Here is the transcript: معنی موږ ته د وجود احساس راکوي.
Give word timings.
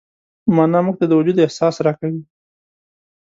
معنی 0.55 0.79
موږ 0.85 0.95
ته 0.99 1.05
د 1.07 1.11
وجود 1.19 1.37
احساس 1.41 1.75
راکوي. 1.85 2.21